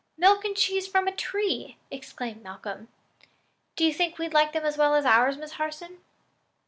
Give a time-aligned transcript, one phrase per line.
[0.17, 2.87] "Milk and cheese from a tree!" exclaimed Malcolm.
[3.75, 5.99] "Do you think we'd like them as well as ours, Miss Harson?"